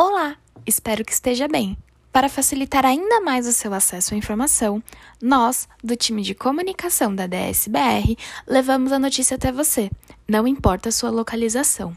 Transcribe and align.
Olá, 0.00 0.36
espero 0.64 1.04
que 1.04 1.12
esteja 1.12 1.48
bem. 1.48 1.76
Para 2.12 2.28
facilitar 2.28 2.86
ainda 2.86 3.20
mais 3.20 3.48
o 3.48 3.52
seu 3.52 3.74
acesso 3.74 4.14
à 4.14 4.16
informação, 4.16 4.80
nós, 5.20 5.68
do 5.82 5.96
time 5.96 6.22
de 6.22 6.36
comunicação 6.36 7.12
da 7.12 7.26
DSBR, 7.26 8.16
levamos 8.46 8.92
a 8.92 8.98
notícia 9.00 9.34
até 9.34 9.50
você, 9.50 9.90
não 10.28 10.46
importa 10.46 10.88
a 10.88 10.92
sua 10.92 11.10
localização. 11.10 11.96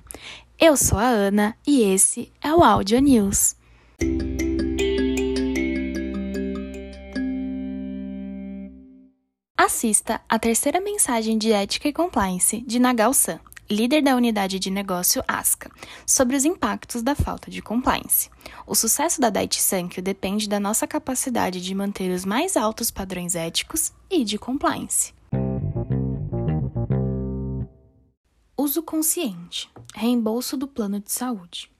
Eu 0.59 0.75
sou 0.75 0.97
a 0.97 1.05
Ana 1.05 1.55
e 1.67 1.83
esse 1.83 2.33
é 2.41 2.51
o 2.51 2.63
Audio 2.63 2.99
News. 2.99 3.55
Assista 9.55 10.21
a 10.27 10.39
terceira 10.39 10.81
mensagem 10.81 11.37
de 11.37 11.51
ética 11.51 11.87
e 11.87 11.93
compliance 11.93 12.61
de 12.61 12.79
Nagal 12.79 13.13
San 13.13 13.39
líder 13.71 14.03
da 14.03 14.15
unidade 14.15 14.59
de 14.59 14.69
negócio 14.69 15.23
ASCA, 15.27 15.71
sobre 16.05 16.35
os 16.35 16.45
impactos 16.45 17.01
da 17.01 17.15
falta 17.15 17.49
de 17.49 17.61
compliance. 17.61 18.29
O 18.67 18.75
sucesso 18.75 19.19
da 19.19 19.29
Daiichi 19.29 19.61
Sankyo 19.61 20.03
depende 20.03 20.47
da 20.47 20.59
nossa 20.59 20.85
capacidade 20.85 21.61
de 21.61 21.73
manter 21.73 22.11
os 22.11 22.25
mais 22.25 22.55
altos 22.55 22.91
padrões 22.91 23.33
éticos 23.33 23.91
e 24.09 24.23
de 24.23 24.37
compliance. 24.37 25.13
Uso 28.57 28.83
consciente. 28.83 29.69
Reembolso 29.95 30.55
do 30.55 30.67
plano 30.67 30.99
de 30.99 31.11
saúde. 31.11 31.71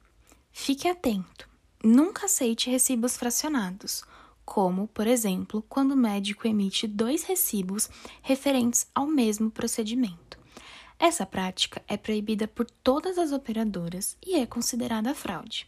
Fique 0.52 0.88
atento. 0.88 1.48
Nunca 1.84 2.26
aceite 2.26 2.70
recibos 2.70 3.18
fracionados, 3.18 4.04
como, 4.44 4.88
por 4.88 5.08
exemplo, 5.08 5.64
quando 5.70 5.92
o 5.92 5.98
médico 5.98 6.48
emite 6.48 6.88
dois 6.88 7.24
recibos 7.24 7.90
referentes 8.22 8.88
ao 8.94 9.08
mesmo 9.08 9.50
procedimento. 9.50 10.31
Essa 11.02 11.26
prática 11.26 11.82
é 11.88 11.98
proibida 11.98 12.48
por 12.48 12.70
todas 12.84 13.18
as 13.18 13.32
operadoras 13.32 14.16
e 14.24 14.36
é 14.36 14.46
considerada 14.46 15.16
fraude. 15.16 15.68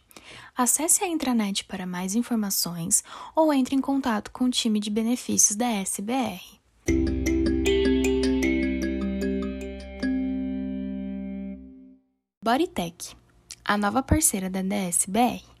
Acesse 0.56 1.02
a 1.02 1.08
intranet 1.08 1.64
para 1.64 1.84
mais 1.84 2.14
informações 2.14 3.02
ou 3.34 3.52
entre 3.52 3.74
em 3.74 3.80
contato 3.80 4.30
com 4.30 4.44
o 4.44 4.50
time 4.50 4.78
de 4.78 4.88
benefícios 4.90 5.56
da 5.56 5.66
SBR. 5.66 6.40
Bodytech, 12.40 13.16
a 13.64 13.76
nova 13.76 14.04
parceira 14.04 14.48
da 14.48 14.62
DSBR. 14.62 15.53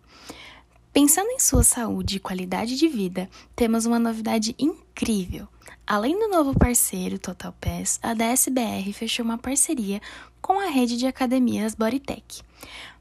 Pensando 0.94 1.28
em 1.30 1.40
sua 1.40 1.64
saúde 1.64 2.18
e 2.18 2.20
qualidade 2.20 2.76
de 2.76 2.86
vida, 2.86 3.28
temos 3.56 3.84
uma 3.84 3.98
novidade 3.98 4.54
incrível. 4.56 5.48
Além 5.84 6.16
do 6.16 6.28
novo 6.28 6.56
parceiro 6.56 7.18
Total 7.18 7.52
Pass, 7.60 7.98
a 8.00 8.14
DSBR 8.14 8.92
fechou 8.92 9.24
uma 9.24 9.36
parceria 9.36 10.00
com 10.40 10.60
a 10.60 10.66
rede 10.66 10.96
de 10.96 11.04
academias 11.04 11.74
Bodytech. 11.74 12.42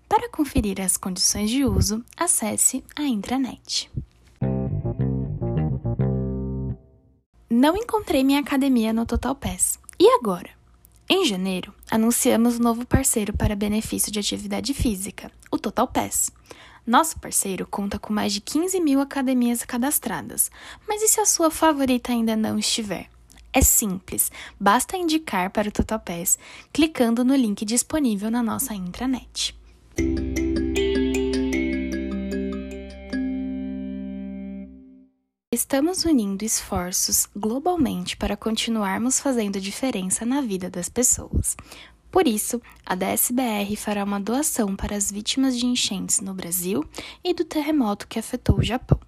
Para 0.10 0.28
conferir 0.28 0.82
as 0.82 0.98
condições 0.98 1.52
de 1.52 1.66
uso, 1.66 2.04
acesse 2.18 2.84
a 2.96 3.04
intranet. 3.04 3.92
Não 7.48 7.78
encontrei 7.78 8.24
minha 8.24 8.40
academia 8.40 8.92
no 8.92 9.06
Total 9.06 9.36
Pass. 9.36 9.78
E 10.00 10.10
agora? 10.16 10.50
Em 11.08 11.26
janeiro, 11.26 11.72
anunciamos 11.92 12.60
um 12.60 12.64
novo 12.64 12.88
parceiro 12.88 13.34
para 13.34 13.56
benefício 13.56 14.12
de 14.12 14.18
atividade 14.18 14.74
física, 14.74 15.32
o 15.52 15.60
Total 15.60 15.88
Pass. 15.88 16.32
Nosso 16.86 17.18
parceiro 17.18 17.66
conta 17.66 17.98
com 17.98 18.12
mais 18.12 18.34
de 18.34 18.42
15 18.42 18.78
mil 18.82 19.00
academias 19.00 19.64
cadastradas, 19.64 20.52
mas 20.86 21.02
e 21.02 21.08
se 21.08 21.22
a 21.22 21.26
sua 21.26 21.50
favorita 21.50 22.12
ainda 22.12 22.36
não 22.36 22.60
estiver? 22.60 23.10
É 23.54 23.62
simples, 23.62 24.30
basta 24.60 24.98
indicar 24.98 25.50
para 25.50 25.70
o 25.70 25.72
TotalPass 25.72 26.38
clicando 26.74 27.24
no 27.24 27.36
link 27.36 27.64
disponível 27.64 28.30
na 28.30 28.44
nossa 28.44 28.74
intranet. 28.74 29.56
Estamos 35.54 36.04
unindo 36.04 36.44
esforços 36.44 37.30
globalmente 37.34 38.18
para 38.18 38.36
continuarmos 38.36 39.20
fazendo 39.20 39.62
diferença 39.62 40.26
na 40.26 40.42
vida 40.42 40.70
das 40.70 40.90
pessoas. 40.90 41.56
Por 42.14 42.28
isso, 42.28 42.62
a 42.86 42.94
DSBR 42.94 43.76
fará 43.76 44.04
uma 44.04 44.20
doação 44.20 44.76
para 44.76 44.96
as 44.96 45.12
vítimas 45.12 45.58
de 45.58 45.66
enchentes 45.66 46.20
no 46.20 46.32
Brasil 46.32 46.88
e 47.24 47.34
do 47.34 47.44
terremoto 47.44 48.08
que 48.08 48.20
afetou 48.20 48.60
o 48.60 48.64
Japão. 48.64 49.00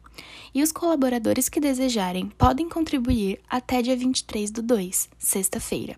E 0.51 0.63
os 0.63 0.71
colaboradores 0.71 1.47
que 1.47 1.59
desejarem 1.59 2.29
podem 2.29 2.67
contribuir 2.67 3.39
até 3.47 3.79
dia 3.83 3.95
23 3.95 4.49
do 4.49 4.63
2, 4.63 5.07
sexta-feira. 5.19 5.95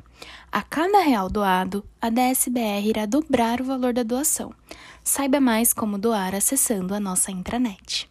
A 0.51 0.61
cada 0.61 0.99
real 0.99 1.29
doado, 1.29 1.81
a 2.01 2.09
DSBR 2.09 2.89
irá 2.89 3.05
dobrar 3.05 3.61
o 3.61 3.63
valor 3.63 3.93
da 3.93 4.03
doação. 4.03 4.53
Saiba 5.01 5.39
mais 5.39 5.71
como 5.71 5.97
doar 5.97 6.35
acessando 6.35 6.93
a 6.93 6.99
nossa 6.99 7.31
intranet. 7.31 8.09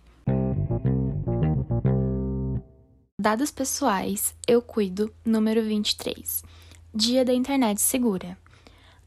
Dados 3.21 3.51
pessoais, 3.51 4.35
eu 4.49 4.63
cuido, 4.63 5.13
número 5.23 5.63
23. 5.63 6.43
Dia 6.95 7.27
da 7.27 7.35
Internet 7.35 7.79
Segura. 7.83 8.39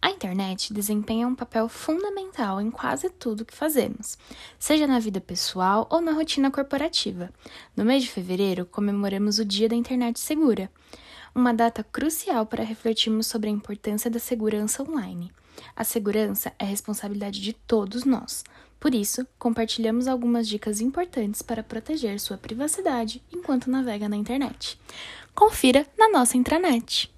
A 0.01 0.11
internet 0.11 0.73
desempenha 0.73 1.27
um 1.27 1.35
papel 1.35 1.67
fundamental 1.67 2.61
em 2.61 2.71
quase 2.71 3.09
tudo 3.09 3.45
que 3.45 3.55
fazemos, 3.55 4.17
seja 4.57 4.87
na 4.87 4.99
vida 4.99 5.19
pessoal 5.19 5.87
ou 5.89 5.99
na 5.99 6.13
rotina 6.13 6.49
corporativa. 6.49 7.29
No 7.75 7.83
mês 7.83 8.03
de 8.03 8.09
fevereiro, 8.09 8.65
comemoramos 8.65 9.39
o 9.39 9.45
Dia 9.45 9.67
da 9.67 9.75
Internet 9.75 10.19
Segura, 10.19 10.71
uma 11.35 11.53
data 11.53 11.83
crucial 11.83 12.45
para 12.45 12.63
refletirmos 12.63 13.27
sobre 13.27 13.49
a 13.49 13.53
importância 13.53 14.09
da 14.09 14.19
segurança 14.19 14.83
online. 14.83 15.31
A 15.75 15.83
segurança 15.83 16.53
é 16.57 16.63
responsabilidade 16.63 17.41
de 17.41 17.51
todos 17.53 18.05
nós. 18.05 18.43
Por 18.79 18.95
isso, 18.95 19.27
compartilhamos 19.37 20.07
algumas 20.07 20.47
dicas 20.47 20.79
importantes 20.79 21.41
para 21.41 21.61
proteger 21.61 22.17
sua 22.19 22.37
privacidade 22.37 23.21
enquanto 23.31 23.69
navega 23.69 24.07
na 24.07 24.15
internet. 24.15 24.79
Confira 25.35 25.85
na 25.97 26.09
nossa 26.09 26.37
intranet. 26.37 27.11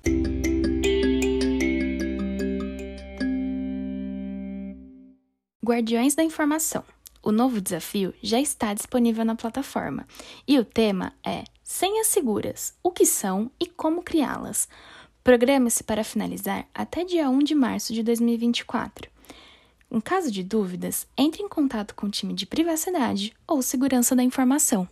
Guardiões 5.64 6.16
da 6.16 6.24
Informação. 6.24 6.84
O 7.22 7.32
novo 7.32 7.62
desafio 7.62 8.16
já 8.20 8.42
está 8.42 8.74
disponível 8.74 9.24
na 9.24 9.36
plataforma 9.36 10.08
e 10.48 10.58
o 10.58 10.66
tema 10.66 11.14
é 11.24 11.44
Senhas 11.64 12.08
Seguras: 12.08 12.74
o 12.82 12.90
que 12.90 13.06
são 13.06 13.52
e 13.60 13.68
como 13.68 14.02
criá-las. 14.02 14.68
Programe-se 15.24 15.84
para 15.84 16.04
finalizar 16.04 16.68
até 16.74 17.04
dia 17.04 17.30
1 17.30 17.40
de 17.44 17.54
março 17.54 17.94
de 17.94 18.02
2024. 18.02 19.08
Em 19.92 20.02
caso 20.02 20.32
de 20.32 20.42
dúvidas, 20.42 21.06
entre 21.16 21.44
em 21.44 21.48
contato 21.48 21.94
com 21.94 22.08
o 22.08 22.10
time 22.12 22.34
de 22.34 22.48
privacidade 22.48 23.32
ou 23.48 23.62
segurança 23.62 24.16
da 24.16 24.24
informação. 24.24 24.90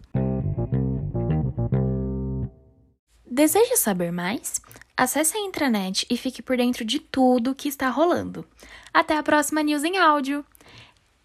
Deseja 3.25 3.75
saber 3.75 4.11
mais? 4.11 4.61
Acesse 4.95 5.35
a 5.35 5.39
intranet 5.39 6.05
e 6.09 6.17
fique 6.17 6.43
por 6.43 6.57
dentro 6.57 6.85
de 6.85 6.99
tudo 6.99 7.55
que 7.55 7.69
está 7.69 7.89
rolando. 7.89 8.45
Até 8.93 9.17
a 9.17 9.23
próxima 9.23 9.63
News 9.63 9.83
em 9.83 9.97
Áudio! 9.97 10.45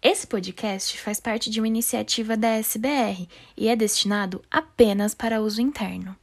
Esse 0.07 0.27
podcast 0.27 0.99
faz 0.99 1.19
parte 1.19 1.49
de 1.49 1.59
uma 1.59 1.67
iniciativa 1.67 2.37
da 2.37 2.49
SBR 2.59 3.27
e 3.57 3.67
é 3.67 3.75
destinado 3.75 4.39
apenas 4.51 5.15
para 5.15 5.41
uso 5.41 5.59
interno. 5.59 6.15